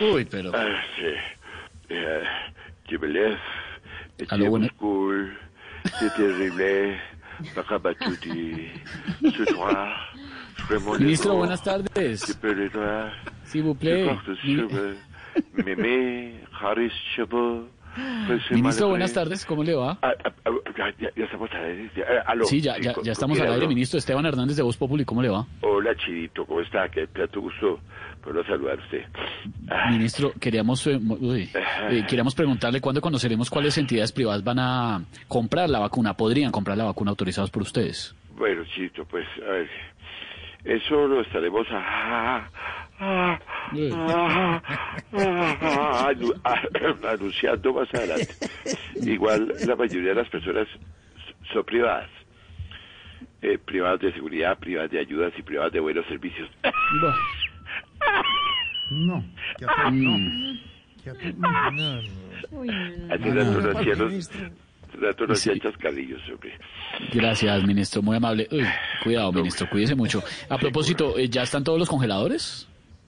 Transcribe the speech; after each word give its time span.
Uy, 0.00 0.24
pero. 0.24 0.50
sí. 0.96 1.14
Eh, 1.90 2.22
c'est 5.98 6.14
terrible, 6.14 6.96
Bacabatuti, 7.54 8.70
Ministro, 10.98 11.36
buenas 11.36 11.62
tardes. 11.62 11.88
S'il 13.44 13.62
vous 13.62 13.74
plaît. 13.74 14.08
cheveux, 17.16 17.68
cheveux, 17.94 18.50
Ministro, 18.50 18.88
buenas 18.88 19.12
tardes. 19.12 19.44
¿Cómo 19.46 19.62
le 19.64 19.74
va? 19.74 19.98
Ah, 20.02 20.12
ah, 20.24 20.32
ah, 20.46 20.50
ya, 20.78 20.94
ya, 20.98 21.10
ya 21.16 21.24
estamos 21.24 21.50
al 21.52 21.64
aire. 21.64 21.90
ya, 21.96 22.02
eh, 22.02 22.22
aló. 22.26 22.44
Sí, 22.44 22.60
ya, 22.60 22.78
ya, 22.80 22.92
¿con- 22.94 23.04
ya 23.04 23.12
estamos 23.12 23.38
al 23.40 23.52
aire, 23.52 23.66
ministro. 23.68 23.98
Esteban 23.98 24.24
Hernández 24.26 24.56
de 24.56 24.62
Voz 24.62 24.76
Populi, 24.76 25.04
¿cómo 25.04 25.22
le 25.22 25.28
va? 25.28 25.46
Hola, 25.60 25.94
Chidito, 25.96 26.44
¿cómo 26.46 26.60
está? 26.60 26.88
Qué 26.88 27.06
plato 27.06 27.40
gusto 27.40 27.80
por 28.22 28.46
saludar 28.46 28.78
a 28.78 28.82
usted. 28.82 29.04
Ah, 29.68 29.90
Ministro, 29.90 30.32
queríamos, 30.40 30.86
eh, 30.86 30.96
uy, 30.96 31.50
eh, 31.90 32.04
queríamos 32.08 32.34
preguntarle 32.34 32.80
cuándo 32.80 33.00
conoceremos 33.00 33.50
cuáles 33.50 33.76
entidades 33.78 34.12
privadas 34.12 34.44
van 34.44 34.58
a 34.58 35.02
comprar 35.28 35.68
la 35.68 35.78
vacuna, 35.80 36.14
podrían 36.14 36.52
comprar 36.52 36.76
la 36.76 36.84
vacuna 36.84 37.10
autorizados 37.10 37.50
por 37.50 37.62
ustedes. 37.62 38.14
Bueno, 38.36 38.62
Chito, 38.74 39.04
pues, 39.04 39.26
a 39.46 39.50
ver, 39.52 39.68
eso 40.64 41.06
lo 41.08 41.20
estaremos 41.20 41.66
a- 41.70 41.76
a- 41.76 41.80
a- 41.80 42.36
a- 42.36 42.38
a- 42.38 42.50
anunciando 47.04 47.72
más 47.74 47.92
adelante. 47.94 48.28
Igual 49.02 49.52
la 49.66 49.76
mayoría 49.76 50.10
de 50.10 50.14
las 50.16 50.28
personas 50.28 50.66
son 51.52 51.64
privadas. 51.64 52.08
Eh, 53.42 53.58
privadas 53.58 54.00
de 54.00 54.12
seguridad, 54.12 54.56
privadas 54.58 54.90
de 54.90 55.00
ayudas 55.00 55.32
y 55.36 55.42
privadas 55.42 55.72
de 55.72 55.80
buenos 55.80 56.06
servicios. 56.06 56.48
No, 58.90 59.24
que 59.58 59.66
no. 59.92 60.18
mm, 60.18 60.58
Que 61.02 61.10
atrás, 61.10 61.34
no, 61.38 61.70
no, 61.72 61.94
no. 61.94 61.98
Así 63.12 63.30
rato 63.30 63.60
no 63.60 63.78
hacía 63.78 63.94
los- 63.96 64.30
rato 65.00 65.26
no 65.26 65.32
hacía 65.32 65.54
Sí. 65.54 65.60
chascarrillos, 65.60 66.20
hombre. 66.30 66.52
gracias, 67.12 67.64
ministro, 67.64 68.02
muy 68.02 68.16
amable. 68.16 68.46
Uy, 68.52 68.64
cuidado, 69.02 69.32
ministro, 69.32 69.68
cuídese 69.70 69.94
mucho. 69.96 70.22
A 70.48 70.58
propósito, 70.58 71.18
eh, 71.18 71.28
¿ya 71.28 71.42
están 71.42 71.64
todos 71.64 71.78
los 71.78 71.88
congeladores? 71.88 72.68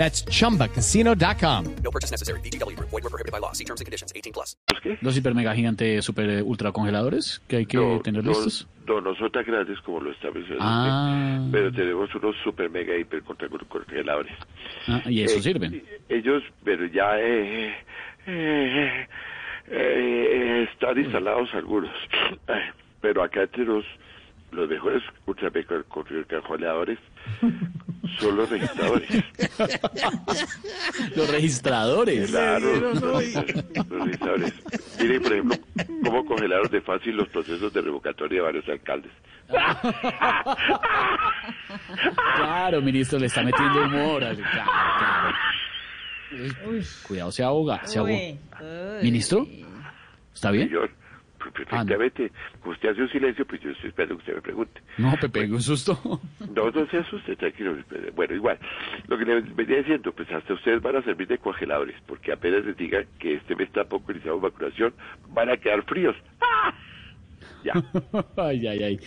That's 0.00 0.24
chumbacasino.com. 0.24 1.64
No 1.84 1.90
purchase 1.90 2.10
necessary. 2.10 2.40
VGW 2.40 2.74
Group. 2.74 2.88
Void 2.90 3.02
were 3.04 3.10
prohibited 3.10 3.32
by 3.32 3.38
law. 3.38 3.52
See 3.52 3.64
terms 3.64 3.82
and 3.82 3.86
conditions. 3.86 4.12
18 4.16 4.32
plus. 4.32 4.56
¿los 5.02 5.14
hiper 5.14 5.34
mega 5.34 5.54
gigante 5.54 6.00
super 6.00 6.30
eh, 6.30 6.42
ultra 6.42 6.72
congeladores 6.72 7.42
que 7.46 7.56
hay 7.56 7.66
que 7.66 7.76
No, 7.76 8.00
tener 8.00 8.24
no, 8.24 8.30
listos? 8.30 8.66
no, 8.86 9.00
no 9.02 9.14
son 9.16 9.30
tan 9.30 9.44
grandes 9.44 9.78
como 9.82 10.00
lo 10.00 10.10
está 10.12 10.30
mencionando 10.30 10.64
Ah. 10.66 11.46
pero 11.52 11.70
tenemos 11.70 12.14
unos 12.14 12.34
super 12.42 12.70
mega 12.70 12.96
hiper 12.96 13.22
contra- 13.22 13.48
congeladores. 13.68 14.32
Ah, 14.88 15.02
y 15.06 15.20
eso 15.22 15.36
Eh, 15.38 15.42
sirven. 15.42 15.82
Ellos, 16.08 16.42
pero 16.64 16.86
ya 16.86 17.20
eh, 17.20 17.74
eh, 18.26 19.06
eh, 19.68 20.68
están 20.72 20.98
instalados 20.98 21.52
algunos. 21.54 21.90
Eh, 22.48 22.72
Pero 23.02 23.22
acá 23.22 23.42
entre 23.42 23.64
los, 24.52 24.68
mejores 24.68 25.02
congeladores 25.88 26.98
son 28.18 28.36
los 28.36 28.48
registradores. 28.50 29.08
Los 31.16 31.30
registradores. 31.30 32.30
Claro, 32.30 32.76
los, 32.80 33.00
los 33.00 33.22
registradores. 34.04 34.52
Miren, 35.00 35.22
por 35.22 35.32
ejemplo, 35.32 35.56
cómo 36.04 36.24
congelaron 36.26 36.68
de 36.70 36.80
fácil 36.80 37.16
los 37.16 37.28
procesos 37.28 37.72
de 37.72 37.80
revocatoria 37.80 38.38
de 38.38 38.42
varios 38.44 38.68
alcaldes. 38.68 39.12
Claro, 42.36 42.80
ministro, 42.82 43.18
le 43.18 43.26
está 43.26 43.42
metiendo 43.42 43.82
humor. 43.84 44.24
al- 44.24 44.36
Claro, 44.36 44.70
claro. 44.98 45.36
Uy, 46.70 46.86
Cuidado, 47.06 47.32
se 47.32 47.42
ahoga, 47.42 47.84
se 47.86 47.98
ahoga. 47.98 48.12
Ministro, 49.02 49.46
¿está 50.32 50.50
bien? 50.52 50.68
Señor, 50.68 50.90
perfectamente. 51.48 52.30
Como 52.60 52.72
usted 52.72 52.90
hace 52.90 53.02
un 53.02 53.08
silencio, 53.08 53.46
pues 53.46 53.60
yo 53.62 53.70
estoy 53.70 53.88
esperando 53.88 54.16
que 54.16 54.20
usted 54.20 54.34
me 54.34 54.42
pregunte. 54.42 54.82
No, 54.98 55.14
Pepe, 55.20 55.50
un 55.50 55.62
susto. 55.62 55.98
No, 56.54 56.70
no 56.70 56.86
se 56.88 56.98
asuste, 56.98 57.36
tranquilo. 57.36 57.76
Bueno, 58.14 58.34
igual, 58.34 58.58
lo 59.06 59.16
que 59.16 59.24
le 59.24 59.40
venía 59.40 59.78
diciendo, 59.78 60.12
pues 60.12 60.30
hasta 60.32 60.52
ustedes 60.52 60.82
van 60.82 60.96
a 60.96 61.02
servir 61.02 61.28
de 61.28 61.38
congeladores, 61.38 61.94
porque 62.06 62.32
apenas 62.32 62.64
les 62.64 62.76
digan 62.76 63.06
que 63.18 63.34
este 63.34 63.54
mes 63.54 63.70
tampoco 63.72 64.10
iniciamos 64.12 64.42
vacunación, 64.42 64.92
van 65.28 65.48
a 65.50 65.56
quedar 65.56 65.82
fríos. 65.84 66.16
¡Ah! 66.40 66.74
Ya. 67.62 67.74
Ay, 68.38 68.66
ay, 68.66 68.82
ay. 68.82 69.00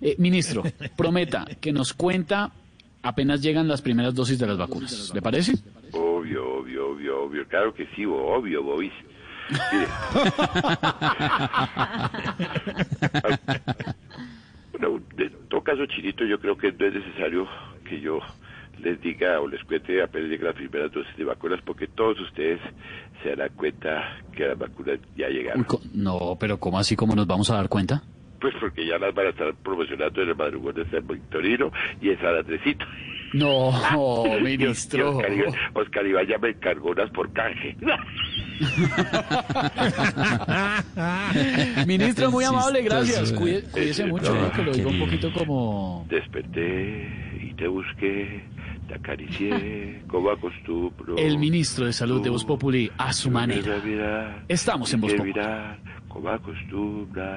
Eh, 0.00 0.16
ministro, 0.18 0.64
prometa 0.96 1.46
que 1.60 1.72
nos 1.72 1.92
cuenta 1.92 2.50
apenas 3.02 3.40
llegan 3.40 3.68
las 3.68 3.82
primeras 3.82 4.14
dosis 4.14 4.38
de 4.38 4.46
las 4.46 4.58
vacunas. 4.58 5.12
¿Le 5.14 5.22
parece? 5.22 5.54
Obvio, 5.92 6.58
obvio, 6.58 6.90
obvio, 6.90 7.22
obvio. 7.22 7.46
Claro 7.46 7.72
que 7.74 7.86
sí, 7.94 8.04
obvio, 8.04 8.62
bobis. 8.62 8.92
Bueno, 14.72 15.00
en 15.18 15.32
todo 15.48 15.62
caso, 15.62 15.84
Chinito, 15.86 16.24
yo 16.24 16.38
creo 16.40 16.56
que 16.56 16.72
no 16.72 16.86
es 16.86 16.94
necesario 16.94 17.46
que 17.88 18.00
yo 18.00 18.20
les 18.82 19.00
diga 19.02 19.40
o 19.40 19.48
les 19.48 19.62
cuente 19.64 20.02
apenas 20.02 20.30
lleguen 20.30 20.46
las 20.46 20.54
primeras 20.56 20.90
dosis 20.92 21.14
de 21.16 21.24
vacunas, 21.24 21.60
porque 21.64 21.86
todos 21.86 22.18
ustedes 22.20 22.60
se 23.22 23.30
darán 23.30 23.50
cuenta 23.56 24.16
que 24.34 24.46
las 24.46 24.58
vacunas 24.58 24.98
ya 25.16 25.28
llegaron. 25.28 25.66
No, 25.92 26.36
pero 26.40 26.58
¿cómo 26.58 26.78
así 26.78 26.96
como 26.96 27.14
nos 27.14 27.26
vamos 27.26 27.50
a 27.50 27.56
dar 27.56 27.68
cuenta? 27.68 28.02
Pues 28.40 28.54
porque 28.58 28.86
ya 28.86 28.96
las 28.98 29.14
van 29.14 29.26
a 29.26 29.30
estar 29.30 29.52
promocionando 29.62 30.22
en 30.22 30.30
el 30.30 30.36
madrugón 30.36 30.74
de 30.74 30.88
San 30.88 31.06
Victorino 31.06 31.70
y 32.00 32.08
en 32.08 32.18
San 32.20 32.36
Andresito. 32.36 32.86
No, 33.34 33.70
ministro. 34.42 35.18
Oscar, 35.18 35.32
Iba- 35.32 35.52
Oscar 35.74 36.06
Iván 36.06 36.26
ya 36.26 36.38
me 36.38 36.48
encargó 36.50 36.90
unas 36.92 37.10
por 37.10 37.30
canje. 37.34 37.76
Ministro, 41.86 42.30
muy 42.30 42.44
amable, 42.44 42.82
gracias. 42.82 43.32
Cuide- 43.32 43.62
cuídese 43.70 44.06
mucho, 44.06 44.34
no, 44.34 44.42
¿no? 44.42 44.52
que 44.52 44.62
lo 44.62 44.72
digo 44.72 44.90
un 44.90 44.98
poquito 45.00 45.32
como... 45.32 46.06
Desperté 46.08 47.08
y 47.42 47.54
te 47.54 47.66
busqué, 47.68 48.42
te 48.88 48.94
acaricié, 48.94 50.02
como 50.08 50.30
acostumbro. 50.30 51.16
El 51.16 51.38
ministro 51.38 51.86
de 51.86 51.92
Salud 51.92 52.22
de 52.22 52.30
Voz 52.30 52.44
Populi 52.44 52.90
a 52.98 53.12
su 53.12 53.30
manera. 53.30 54.42
Estamos 54.48 54.92
en 54.92 55.00
Voz 55.00 55.12
Populi. 55.12 55.32
mirar, 55.32 55.78
como 56.08 56.28
acostumbra. 56.28 57.36